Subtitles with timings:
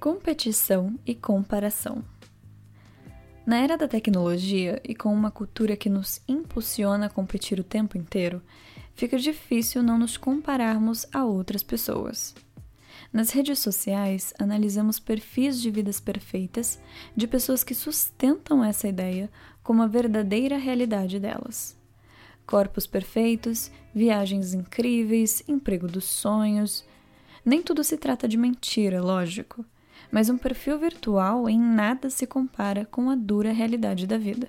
[0.00, 2.04] Competição e comparação.
[3.44, 7.98] Na era da tecnologia e com uma cultura que nos impulsiona a competir o tempo
[7.98, 8.40] inteiro,
[8.94, 12.34] fica difícil não nos compararmos a outras pessoas.
[13.12, 16.78] Nas redes sociais, analisamos perfis de vidas perfeitas
[17.16, 19.30] de pessoas que sustentam essa ideia
[19.62, 21.76] como a verdadeira realidade delas.
[22.46, 26.84] Corpos perfeitos, viagens incríveis, emprego dos sonhos.
[27.44, 29.64] Nem tudo se trata de mentira, lógico
[30.10, 34.48] mas um perfil virtual em nada se compara com a dura realidade da vida.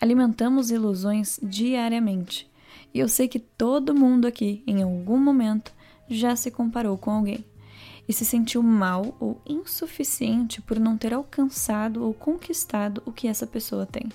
[0.00, 2.50] Alimentamos ilusões diariamente,
[2.92, 5.72] e eu sei que todo mundo aqui, em algum momento,
[6.08, 7.44] já se comparou com alguém
[8.08, 13.46] e se sentiu mal ou insuficiente por não ter alcançado ou conquistado o que essa
[13.46, 14.08] pessoa tem.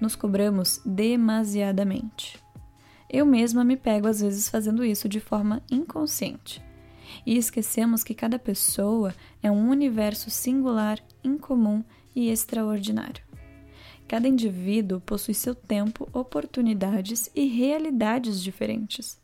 [0.00, 2.38] Nos cobramos demasiadamente.
[3.08, 6.62] Eu mesma me pego às vezes fazendo isso de forma inconsciente
[7.26, 11.82] e esquecemos que cada pessoa é um universo singular, incomum
[12.14, 13.24] e extraordinário.
[14.06, 19.20] Cada indivíduo possui seu tempo, oportunidades e realidades diferentes.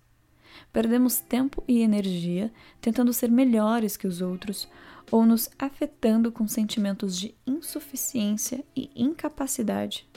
[0.72, 4.68] Perdemos tempo e energia tentando ser melhores que os outros
[5.10, 10.08] ou nos afetando com sentimentos de insuficiência e incapacidade.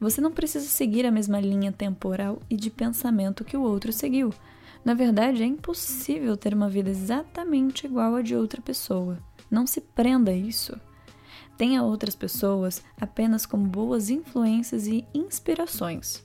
[0.00, 4.32] Você não precisa seguir a mesma linha temporal e de pensamento que o outro seguiu
[4.86, 9.18] na verdade, é impossível ter uma vida exatamente igual a de outra pessoa.
[9.50, 10.80] Não se prenda a isso.
[11.58, 16.24] Tenha outras pessoas apenas como boas influências e inspirações.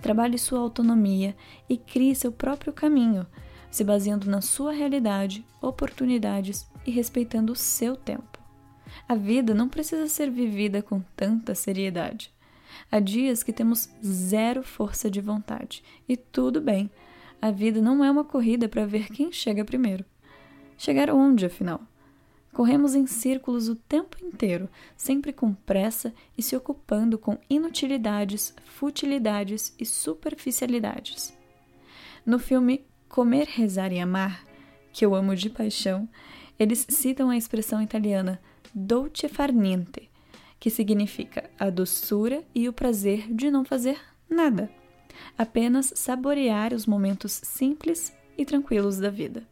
[0.00, 1.36] Trabalhe sua autonomia
[1.68, 3.26] e crie seu próprio caminho,
[3.70, 8.38] se baseando na sua realidade, oportunidades e respeitando o seu tempo.
[9.08, 12.32] A vida não precisa ser vivida com tanta seriedade.
[12.90, 16.90] Há dias que temos zero força de vontade, e tudo bem,
[17.40, 20.04] a vida não é uma corrida para ver quem chega primeiro.
[20.78, 21.80] Chegar onde, afinal?
[22.56, 29.74] Corremos em círculos o tempo inteiro, sempre com pressa e se ocupando com inutilidades, futilidades
[29.78, 31.36] e superficialidades.
[32.24, 34.42] No filme Comer, Rezar e Amar,
[34.90, 36.08] que eu amo de paixão,
[36.58, 38.40] eles citam a expressão italiana
[38.74, 40.10] dolce far niente,
[40.58, 44.00] que significa a doçura e o prazer de não fazer
[44.30, 44.70] nada
[45.36, 49.46] apenas saborear os momentos simples e tranquilos da vida.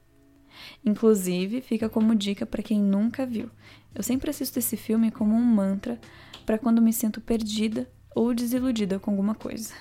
[0.84, 3.50] Inclusive, fica como dica para quem nunca viu.
[3.94, 6.00] Eu sempre assisto esse filme como um mantra
[6.44, 9.74] para quando me sinto perdida ou desiludida com alguma coisa.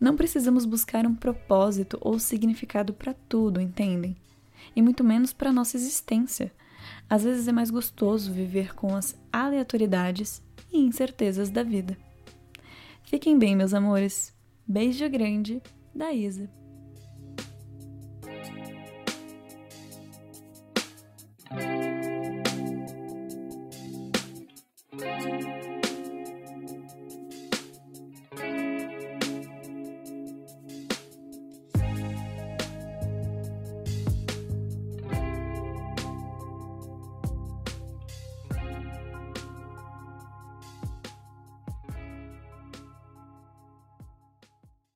[0.00, 4.16] Não precisamos buscar um propósito ou significado para tudo, entendem?
[4.74, 6.52] E muito menos para nossa existência.
[7.08, 11.96] Às vezes é mais gostoso viver com as aleatoriedades e incertezas da vida.
[13.02, 14.34] Fiquem bem, meus amores.
[14.66, 15.62] Beijo grande
[15.94, 16.57] da Isa.